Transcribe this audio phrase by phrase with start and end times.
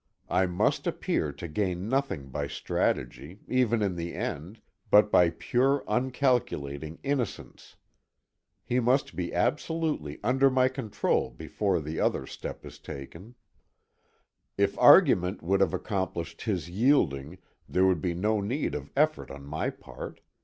[0.31, 5.83] I must appear to gain nothing by strategy, even in the end, but by pure
[5.87, 7.75] uncalculating innocence.
[8.65, 13.35] He must be absolutely under my control before one other step is taken.
[14.57, 17.37] If argument would have accomplished his yielding
[17.69, 20.19] there would be no need of effort on my part.